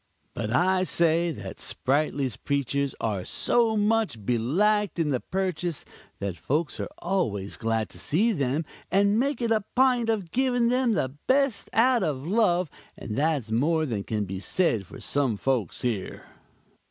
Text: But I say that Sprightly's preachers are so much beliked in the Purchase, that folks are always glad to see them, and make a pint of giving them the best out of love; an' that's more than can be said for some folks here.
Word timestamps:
But 0.33 0.49
I 0.49 0.81
say 0.81 1.29
that 1.29 1.59
Sprightly's 1.59 2.35
preachers 2.35 2.95
are 2.99 3.23
so 3.23 3.77
much 3.77 4.25
beliked 4.25 4.97
in 4.97 5.11
the 5.11 5.19
Purchase, 5.19 5.85
that 6.17 6.37
folks 6.37 6.79
are 6.79 6.89
always 6.97 7.55
glad 7.55 7.87
to 7.89 7.99
see 7.99 8.31
them, 8.31 8.65
and 8.89 9.19
make 9.19 9.41
a 9.41 9.63
pint 9.75 10.09
of 10.09 10.31
giving 10.31 10.69
them 10.69 10.93
the 10.95 11.09
best 11.27 11.69
out 11.71 12.01
of 12.01 12.25
love; 12.25 12.67
an' 12.97 13.13
that's 13.13 13.51
more 13.51 13.85
than 13.85 14.03
can 14.03 14.25
be 14.25 14.39
said 14.39 14.87
for 14.87 14.99
some 14.99 15.37
folks 15.37 15.83
here. 15.83 16.23